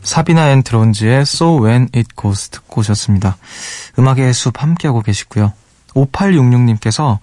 사비나 0.03 0.51
앤 0.51 0.62
드론즈의 0.62 1.20
So 1.20 1.64
When 1.64 1.88
It 1.94 2.09
Goes 2.16 2.51
듣고 2.51 2.81
오셨습니다. 2.81 3.37
음악의 3.99 4.33
숲 4.33 4.61
함께하고 4.61 5.03
계시고요. 5.03 5.53
5866님께서 5.94 7.18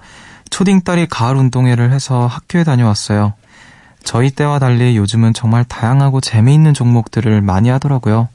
초딩 0.49 0.81
딸이 0.81 1.07
가을 1.07 1.35
운동회를 1.35 1.91
해서 1.91 2.27
학교에 2.27 2.63
다녀왔어요. 2.63 3.33
저희 4.03 4.31
때와 4.31 4.59
달리 4.59 4.95
요즘은 4.95 5.33
정말 5.33 5.65
다양하고 5.65 6.21
재미있는 6.21 6.73
종목들을 6.73 7.41
많이 7.41 7.69
하더라고요. 7.69 8.29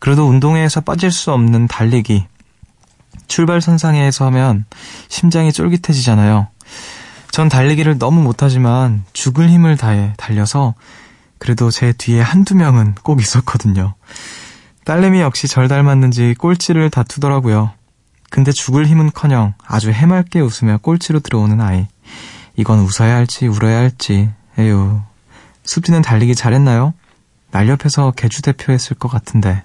그래도 0.00 0.26
운동회에서 0.26 0.80
빠질 0.80 1.12
수 1.12 1.30
없는 1.32 1.68
달리기. 1.68 2.26
출발선상에서 3.28 4.26
하면 4.26 4.64
심장이 5.08 5.52
쫄깃해지잖아요. 5.52 6.48
전 7.30 7.48
달리기를 7.48 7.98
너무 7.98 8.22
못하지만 8.22 9.04
죽을 9.12 9.48
힘을 9.48 9.76
다해 9.76 10.14
달려서 10.16 10.74
그래도 11.38 11.70
제 11.70 11.92
뒤에 11.92 12.20
한두 12.20 12.56
명은 12.56 12.96
꼭 13.02 13.20
있었거든요. 13.20 13.94
딸내미 14.84 15.20
역시 15.20 15.46
절 15.46 15.68
닮았는지 15.68 16.34
꼴찌를 16.38 16.90
다투더라고요. 16.90 17.70
근데 18.30 18.52
죽을 18.52 18.86
힘은 18.86 19.10
커녕 19.12 19.54
아주 19.64 19.90
해맑게 19.90 20.40
웃으며 20.40 20.78
꼴찌로 20.78 21.20
들어오는 21.20 21.60
아이. 21.60 21.86
이건 22.56 22.80
웃어야 22.80 23.14
할지 23.14 23.46
울어야 23.46 23.78
할지. 23.78 24.30
에휴. 24.58 25.00
숲지는 25.64 26.02
달리기 26.02 26.34
잘했나요? 26.34 26.94
날렵해서 27.50 28.12
개주 28.16 28.42
대표했을 28.42 28.96
것 28.96 29.08
같은데. 29.08 29.64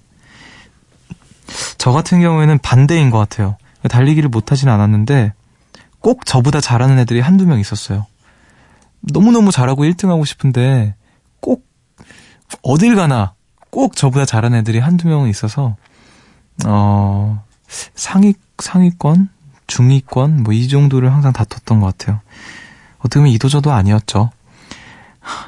저 1.77 1.91
같은 1.91 2.21
경우에는 2.21 2.59
반대인 2.59 3.09
것 3.09 3.17
같아요. 3.17 3.57
달리기를 3.89 4.29
못하진 4.29 4.69
않았는데 4.69 5.33
꼭 5.99 6.25
저보다 6.25 6.61
잘하는 6.61 6.99
애들이 6.99 7.19
한두 7.19 7.45
명 7.45 7.59
있었어요. 7.59 8.05
너무너무 9.01 9.51
잘하고 9.51 9.83
1등하고 9.83 10.25
싶은데 10.25 10.95
꼭 11.39 11.65
어딜 12.63 12.95
가나 12.95 13.33
꼭 13.69 13.95
저보다 13.95 14.25
잘하는 14.25 14.59
애들이 14.59 14.79
한두 14.79 15.07
명은 15.07 15.29
있어서 15.29 15.75
어 16.65 17.43
상위 17.67 18.33
상위권, 18.57 19.29
중위권 19.67 20.43
뭐 20.43 20.53
이 20.53 20.67
정도를 20.67 21.11
항상 21.13 21.33
다퉜던 21.33 21.79
것 21.81 21.97
같아요. 21.97 22.21
어떻게 22.99 23.19
보면 23.19 23.33
이도저도 23.33 23.71
아니었죠. 23.71 24.31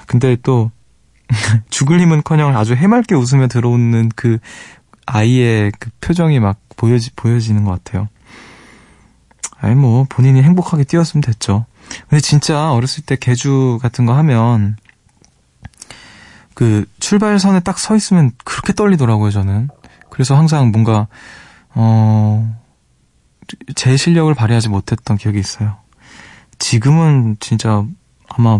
근데 0.07 0.35
또 0.43 0.71
죽을 1.69 1.99
힘은커녕 2.01 2.57
아주 2.57 2.73
해맑게 2.73 3.15
웃으며 3.15 3.47
들어오는 3.47 4.09
그 4.15 4.39
아이의 5.07 5.71
그 5.79 5.89
표정이 6.01 6.39
막 6.39 6.59
보여지 6.75 7.11
보여지는 7.15 7.63
것 7.63 7.71
같아요. 7.83 8.07
아니 9.59 9.73
뭐 9.73 10.05
본인이 10.07 10.43
행복하게 10.43 10.83
뛰었으면 10.83 11.21
됐죠. 11.21 11.65
근데 12.09 12.21
진짜 12.21 12.71
어렸을 12.71 13.03
때 13.03 13.15
개주 13.15 13.79
같은 13.81 14.05
거 14.05 14.13
하면 14.17 14.77
그 16.53 16.85
출발선에 16.99 17.61
딱 17.61 17.79
서 17.79 17.95
있으면 17.95 18.31
그렇게 18.43 18.73
떨리더라고요 18.73 19.31
저는. 19.31 19.69
그래서 20.09 20.35
항상 20.35 20.71
뭔가 20.71 21.07
어, 21.73 22.55
제 23.75 23.95
실력을 23.97 24.31
발휘하지 24.33 24.69
못했던 24.69 25.17
기억이 25.17 25.39
있어요. 25.39 25.77
지금은 26.59 27.37
진짜 27.39 27.85
아마 28.27 28.59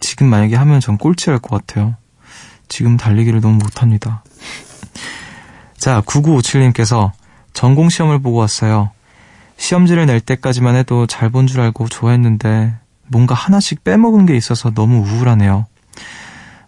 지금 0.00 0.28
만약에 0.28 0.56
하면 0.56 0.80
전 0.80 0.98
꼴찌할 0.98 1.38
것 1.40 1.50
같아요. 1.50 1.96
지금 2.68 2.96
달리기를 2.96 3.40
너무 3.40 3.54
못합니다. 3.54 4.22
자, 5.82 6.00
9957님께서 6.02 7.10
전공 7.54 7.88
시험을 7.88 8.20
보고 8.20 8.38
왔어요. 8.38 8.92
시험지를 9.56 10.06
낼 10.06 10.20
때까지만 10.20 10.76
해도 10.76 11.08
잘 11.08 11.28
본 11.30 11.48
줄 11.48 11.60
알고 11.60 11.88
좋아했는데 11.88 12.72
뭔가 13.08 13.34
하나씩 13.34 13.82
빼먹은 13.82 14.26
게 14.26 14.36
있어서 14.36 14.70
너무 14.70 14.98
우울하네요. 14.98 15.66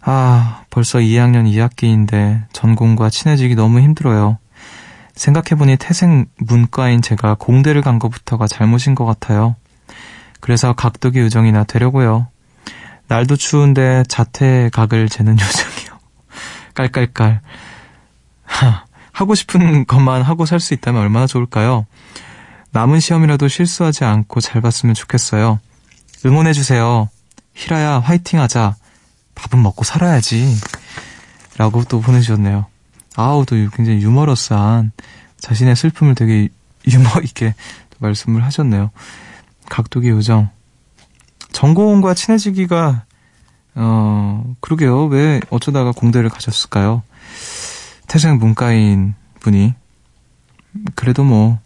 아, 0.01 0.63
벌써 0.69 0.99
2학년 0.99 1.49
2학기인데 1.49 2.43
전공과 2.51 3.09
친해지기 3.09 3.55
너무 3.55 3.79
힘들어요. 3.79 4.37
생각해보니 5.15 5.77
태생 5.77 6.25
문과인 6.37 7.01
제가 7.01 7.35
공대를 7.35 7.81
간 7.83 7.99
것부터가 7.99 8.47
잘못인 8.47 8.95
것 8.95 9.05
같아요. 9.05 9.55
그래서 10.41 10.73
각도기 10.73 11.19
요정이나 11.19 11.63
되려고요. 11.63 12.27
날도 13.07 13.37
추운데 13.37 14.03
자퇴 14.09 14.69
각을 14.73 15.07
재는 15.07 15.37
요정이요. 15.39 15.99
깔깔깔. 16.73 17.39
하, 18.43 18.84
하고 19.15 19.33
싶은 19.33 19.85
것만 19.87 20.21
하고 20.21 20.45
살 20.45 20.59
수 20.59 20.73
있다면 20.73 21.01
얼마나 21.01 21.25
좋을까요? 21.25 21.85
남은 22.71 22.99
시험이라도 22.99 23.47
실수하지 23.47 24.03
않고 24.03 24.41
잘 24.41 24.61
봤으면 24.61 24.93
좋겠어요. 24.93 25.59
응원해주세요. 26.25 27.09
히라야, 27.53 27.99
화이팅 27.99 28.41
하자. 28.41 28.75
밥은 29.35 29.63
먹고 29.63 29.85
살아야지. 29.85 30.53
라고 31.57 31.85
또 31.85 32.01
보내주셨네요. 32.01 32.65
아우, 33.15 33.45
또 33.45 33.55
굉장히 33.55 34.01
유머러스한 34.01 34.91
자신의 35.39 35.77
슬픔을 35.77 36.15
되게 36.15 36.49
유머 36.87 37.09
있게 37.23 37.55
말씀을 37.99 38.43
하셨네요. 38.43 38.91
각도기 39.69 40.09
요정. 40.09 40.49
전공과 41.53 42.13
친해지기가, 42.13 43.05
어, 43.75 44.53
그러게요. 44.59 45.05
왜 45.05 45.39
어쩌다가 45.49 45.93
공대를 45.93 46.29
가셨을까요? 46.29 47.03
태생 48.15 48.37
문과인 48.37 49.13
분이. 49.41 49.73
그래도 50.95 51.25
뭐, 51.25 51.59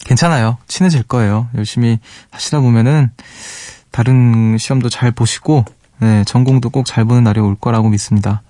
괜찮아요. 0.00 0.58
친해질 0.68 1.04
거예요. 1.04 1.48
열심히 1.54 1.98
하시다 2.30 2.60
보면은, 2.60 3.10
다른 3.90 4.58
시험도 4.58 4.90
잘 4.90 5.10
보시고, 5.10 5.64
네, 6.00 6.22
전공도 6.24 6.68
꼭 6.68 6.84
잘 6.84 7.06
보는 7.06 7.24
날이 7.24 7.40
올 7.40 7.56
거라고 7.58 7.88
믿습니다. 7.88 8.42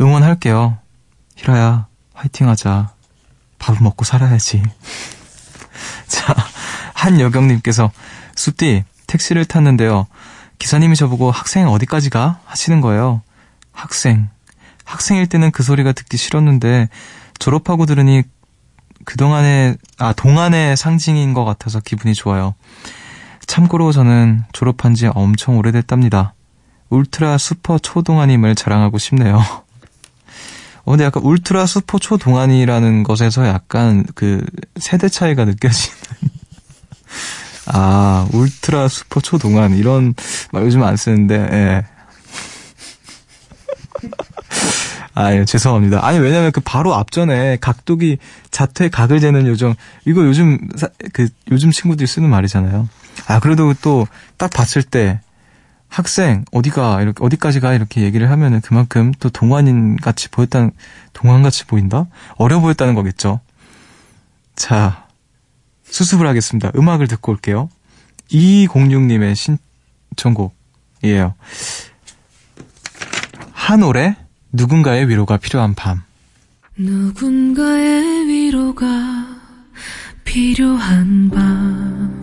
응원할게요. 0.00 0.78
히라야, 1.34 1.88
화이팅 2.14 2.48
하자. 2.48 2.92
밥을 3.58 3.80
먹고 3.82 4.04
살아야지. 4.04 4.62
자, 6.06 6.32
한여경님께서, 6.94 7.90
숲디, 8.36 8.84
택시를 9.08 9.44
탔는데요. 9.44 10.06
기사님이 10.60 10.94
저보고 10.94 11.32
학생 11.32 11.66
어디까지 11.66 12.10
가? 12.10 12.38
하시는 12.44 12.80
거예요. 12.80 13.22
학생. 13.72 14.28
학생일 14.86 15.26
때는 15.26 15.50
그 15.50 15.62
소리가 15.62 15.92
듣기 15.92 16.16
싫었는데, 16.16 16.88
졸업하고 17.38 17.84
들으니 17.84 18.22
그동안의, 19.04 19.76
아, 19.98 20.12
동안의 20.14 20.76
상징인 20.76 21.34
것 21.34 21.44
같아서 21.44 21.80
기분이 21.80 22.14
좋아요. 22.14 22.54
참고로 23.46 23.92
저는 23.92 24.44
졸업한 24.52 24.94
지 24.94 25.06
엄청 25.06 25.58
오래됐답니다. 25.58 26.34
울트라 26.88 27.38
슈퍼 27.38 27.78
초동안임을 27.78 28.54
자랑하고 28.54 28.98
싶네요. 28.98 29.36
어, 30.84 30.90
근데 30.90 31.04
약간 31.04 31.22
울트라 31.22 31.66
슈퍼 31.66 31.98
초동안이라는 31.98 33.02
것에서 33.02 33.46
약간 33.46 34.04
그 34.14 34.44
세대 34.78 35.08
차이가 35.08 35.44
느껴지는. 35.44 35.96
아, 37.66 38.28
울트라 38.32 38.88
슈퍼 38.88 39.20
초동안 39.20 39.76
이런 39.76 40.14
말 40.52 40.64
요즘 40.64 40.82
안 40.84 40.96
쓰는데, 40.96 41.34
예. 41.34 41.95
아, 45.18 45.32
예, 45.34 45.46
죄송합니다. 45.46 46.04
아니, 46.06 46.18
왜냐면 46.18 46.52
그 46.52 46.60
바로 46.60 46.94
앞전에 46.94 47.56
각도기 47.60 48.18
자퇴 48.50 48.90
각을 48.90 49.18
재는 49.18 49.46
요정, 49.46 49.74
이거 50.04 50.20
요즘, 50.26 50.58
사- 50.76 50.90
그, 51.14 51.28
요즘 51.50 51.70
친구들이 51.70 52.06
쓰는 52.06 52.28
말이잖아요. 52.28 52.86
아, 53.26 53.40
그래도 53.40 53.72
또 53.80 54.06
딱 54.36 54.50
봤을 54.50 54.82
때, 54.82 55.20
학생, 55.88 56.44
어디가, 56.52 57.00
이렇게, 57.00 57.24
어디까지 57.24 57.60
가, 57.60 57.72
이렇게 57.72 58.02
얘기를 58.02 58.30
하면은 58.30 58.60
그만큼 58.60 59.12
또 59.18 59.30
동안인 59.30 59.96
같이 59.96 60.28
보였다는, 60.28 60.72
동안 61.14 61.42
같이 61.42 61.64
보인다? 61.64 62.06
어려 62.36 62.60
보였다는 62.60 62.94
거겠죠. 62.94 63.40
자, 64.54 65.06
수습을 65.84 66.26
하겠습니다. 66.26 66.70
음악을 66.76 67.08
듣고 67.08 67.32
올게요. 67.32 67.70
2206님의 68.30 69.34
신청곡이에요. 70.14 71.32
한올의 73.52 74.16
누군가의 74.56 75.06
위로가 75.10 75.36
필요한 75.36 75.74
밤. 75.74 76.02
누군가의 76.78 78.26
위로가 78.26 78.86
필요한 80.24 81.30
밤. 81.30 82.16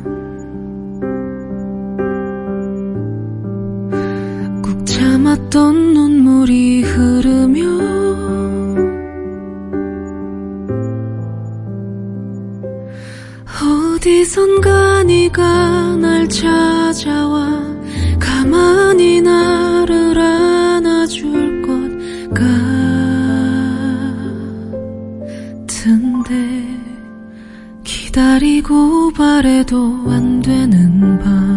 꾹 4.64 4.84
참았던 4.84 5.94
눈물이 5.94 6.82
흐르며 6.82 7.62
어디선가 13.96 15.04
네가 15.04 15.98
날 15.98 16.28
찾아와 16.28 17.62
가만히 18.20 19.22
나 19.22 19.63
기다리고 28.44 29.12
바래도 29.14 29.78
안 30.10 30.42
되는 30.42 31.18
밤 31.20 31.53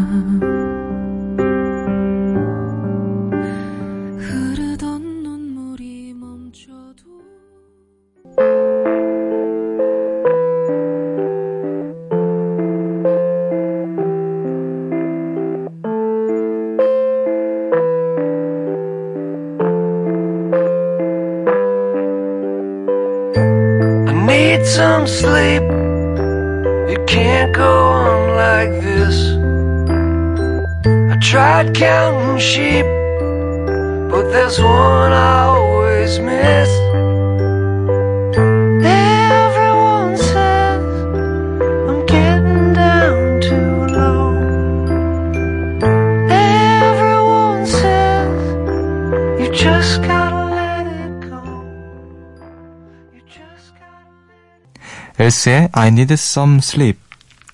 엘스의 55.27 55.71
I 55.73 55.89
Need 55.89 56.13
Some 56.13 56.59
Sleep 56.59 56.99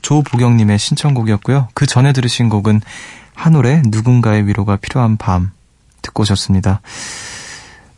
조보경님의 0.02 0.78
신청곡이었고요. 0.78 1.68
그 1.74 1.86
전에 1.86 2.12
들으신 2.12 2.48
곡은 2.48 2.80
한올의 3.34 3.82
누군가의 3.86 4.46
위로가 4.46 4.76
필요한 4.76 5.16
밤 5.16 5.52
듣고 6.02 6.22
오셨습니다. 6.22 6.80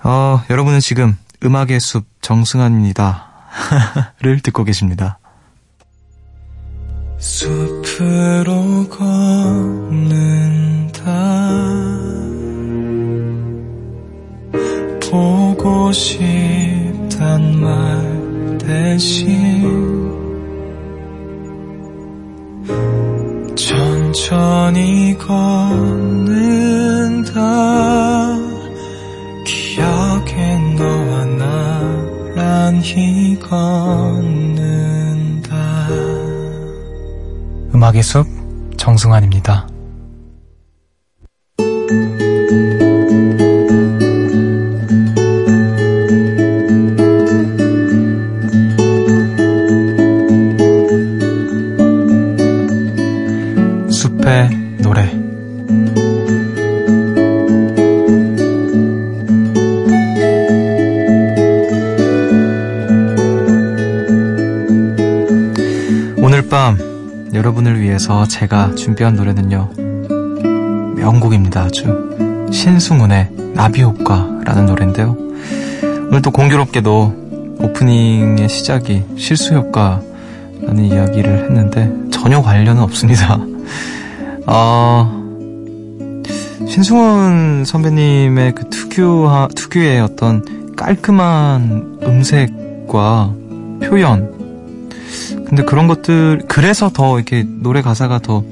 어, 0.02 0.42
여러분은 0.50 0.80
지금 0.80 1.16
음악의 1.44 1.80
숲 1.80 2.06
정승환입니다. 2.20 3.34
를 4.20 4.40
듣고 4.40 4.64
계십니다. 4.64 5.18
숲으로 7.18 8.88
걷는다 8.88 10.14
보고 15.10 15.92
싶단 15.92 17.60
말 17.60 18.58
대신 18.58 19.62
천천히 23.54 25.16
걷는 25.18 26.53
음악의 37.94 38.02
숲 38.02 38.26
정승환입니다. 38.76 39.73
제가 68.34 68.74
준비한 68.74 69.14
노래는요. 69.14 69.70
명곡입니다. 70.96 71.62
아주 71.62 72.48
신승훈의 72.50 73.30
나비효과라는 73.54 74.66
노래인데요. 74.66 75.16
오늘 76.08 76.20
또 76.20 76.32
공교롭게도 76.32 77.58
오프닝의 77.60 78.48
시작이 78.48 79.04
실수효과라는 79.16 80.84
이야기를 80.84 81.44
했는데 81.44 81.92
전혀 82.10 82.42
관련은 82.42 82.82
없습니다. 82.82 83.38
어, 84.48 85.22
신승훈 86.68 87.64
선배님의 87.64 88.52
그 88.56 88.68
특유, 88.68 89.30
특유의 89.54 90.00
어떤 90.00 90.74
깔끔한 90.74 92.00
음색과 92.02 93.32
표현, 93.84 94.43
근데 95.46 95.62
그런 95.62 95.86
것들, 95.86 96.42
그래서 96.48 96.90
더 96.90 97.16
이렇게 97.16 97.44
노래 97.46 97.82
가사가 97.82 98.18
더 98.20 98.44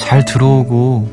잘 0.00 0.24
들어오고 0.24 1.08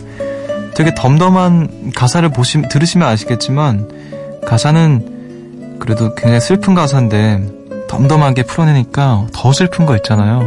되게 0.74 0.96
덤덤한 0.96 1.92
가사를 1.96 2.28
보시, 2.30 2.62
들으시면 2.64 3.08
아시겠지만 3.08 4.42
가사는 4.48 5.78
그래도 5.80 6.16
굉장히 6.16 6.40
슬픈 6.40 6.74
가사인데 6.74 7.46
덤덤하게 7.90 8.44
풀어내니까 8.44 9.28
더 9.34 9.54
슬픈 9.54 9.86
거 9.86 9.96
있잖아요. 9.98 10.42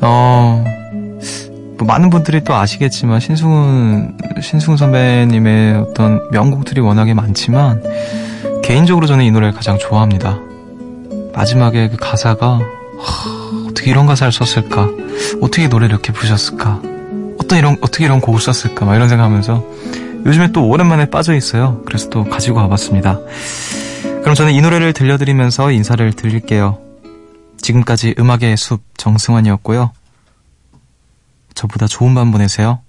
어, 0.00 0.64
뭐 1.78 1.86
많은 1.86 2.10
분들이 2.10 2.42
또 2.42 2.54
아시겠지만 2.54 3.20
신승훈, 3.20 4.16
신승훈 4.42 4.76
선배님의 4.76 5.76
어떤 5.76 6.20
명곡들이 6.32 6.80
워낙에 6.80 7.14
많지만 7.14 7.82
개인적으로 8.62 9.06
저는 9.06 9.24
이 9.24 9.30
노래를 9.30 9.52
가장 9.52 9.78
좋아합니다. 9.78 10.47
마지막에 11.32 11.88
그 11.88 11.96
가사가 11.96 12.60
하, 12.98 13.66
어떻게 13.68 13.90
이런 13.90 14.06
가사를 14.06 14.32
썼을까? 14.32 14.88
어떻게 15.40 15.68
노래를 15.68 15.94
이렇게 15.94 16.12
부르셨을까? 16.12 16.80
어떤 17.40 17.58
이런 17.58 17.76
어떻게 17.80 18.04
이런 18.04 18.20
곡을 18.20 18.40
썼을까? 18.40 18.84
막 18.84 18.94
이런 18.96 19.08
생각하면서 19.08 19.64
요즘에 20.26 20.52
또 20.52 20.68
오랜만에 20.68 21.10
빠져 21.10 21.34
있어요. 21.34 21.82
그래서 21.86 22.10
또 22.10 22.24
가지고 22.24 22.58
와봤습니다. 22.58 23.20
그럼 24.22 24.34
저는 24.34 24.52
이 24.52 24.60
노래를 24.60 24.92
들려드리면서 24.92 25.70
인사를 25.70 26.12
드릴게요. 26.12 26.78
지금까지 27.60 28.14
음악의 28.18 28.56
숲 28.56 28.82
정승환이었고요. 28.96 29.92
저보다 31.54 31.86
좋은 31.86 32.14
밤 32.14 32.30
보내세요. 32.30 32.80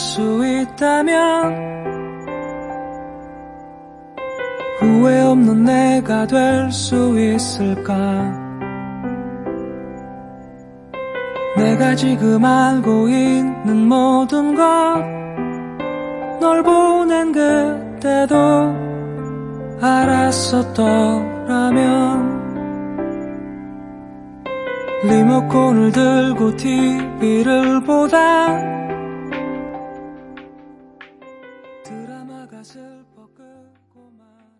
수 0.00 0.46
있다면 0.46 1.70
후회 4.80 5.20
없는 5.20 5.64
내가 5.64 6.26
될 6.26 6.72
수 6.72 7.18
있을까? 7.18 7.92
내가 11.56 11.94
지금 11.94 12.44
알고 12.44 13.08
있는 13.08 13.86
모든 13.86 14.54
것 14.54 15.20
널 16.40 16.62
보낸 16.62 17.32
그때도 17.32 18.36
알았었더라면 19.80 21.20
리모컨을 25.04 25.92
들고 25.92 26.56
TV를 26.56 27.84
보다 27.84 28.79